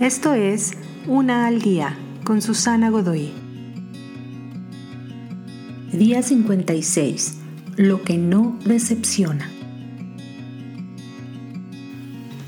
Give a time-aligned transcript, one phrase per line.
[0.00, 0.72] Esto es
[1.06, 3.32] Una al Día con Susana Godoy.
[5.90, 7.38] Día 56.
[7.76, 9.50] Lo que no decepciona.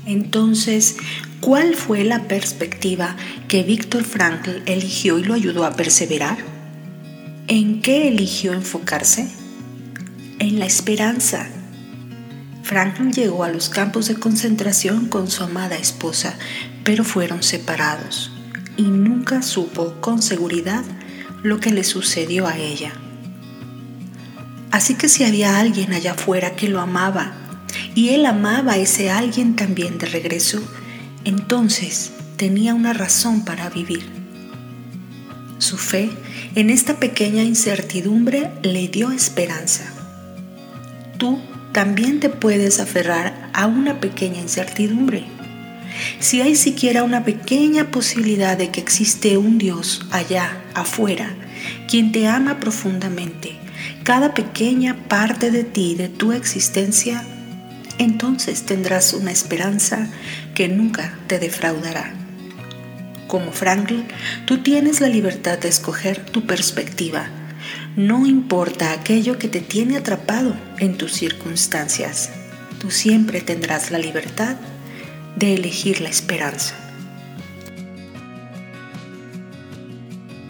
[0.05, 0.97] Entonces,
[1.41, 3.15] ¿cuál fue la perspectiva
[3.47, 6.37] que Víctor Frankl eligió y lo ayudó a perseverar?
[7.47, 9.27] ¿En qué eligió enfocarse?
[10.37, 11.49] En la esperanza
[12.69, 16.37] Franklin llegó a los campos de concentración con su amada esposa,
[16.83, 18.31] pero fueron separados
[18.77, 20.83] y nunca supo con seguridad
[21.41, 22.93] lo que le sucedió a ella.
[24.69, 27.33] Así que si había alguien allá afuera que lo amaba
[27.95, 30.61] y él amaba a ese alguien también de regreso,
[31.25, 34.07] entonces tenía una razón para vivir.
[35.57, 36.11] Su fe
[36.53, 39.91] en esta pequeña incertidumbre le dio esperanza.
[41.17, 41.39] Tú
[41.79, 45.23] también te puedes aferrar a una pequeña incertidumbre.
[46.19, 51.33] Si hay siquiera una pequeña posibilidad de que existe un Dios allá afuera,
[51.87, 53.55] quien te ama profundamente,
[54.03, 57.23] cada pequeña parte de ti, de tu existencia,
[57.97, 60.09] entonces tendrás una esperanza
[60.55, 62.11] que nunca te defraudará.
[63.27, 64.03] Como Franklin,
[64.45, 67.29] tú tienes la libertad de escoger tu perspectiva
[67.99, 72.29] no importa aquello que te tiene atrapado en tus circunstancias,
[72.79, 74.55] tú siempre tendrás la libertad
[75.35, 76.75] de elegir la esperanza.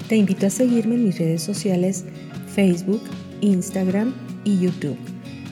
[0.08, 2.06] Te invito a seguirme en mis redes sociales
[2.54, 3.02] Facebook,
[3.42, 4.98] Instagram y YouTube.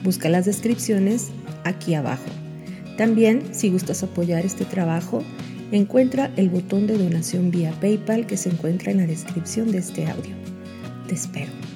[0.04, 1.30] Busca las descripciones
[1.64, 2.30] aquí abajo.
[2.96, 5.24] También, si gustas apoyar este trabajo,
[5.72, 10.06] encuentra el botón de donación vía PayPal que se encuentra en la descripción de este
[10.06, 10.36] audio.
[11.08, 11.67] Te espero.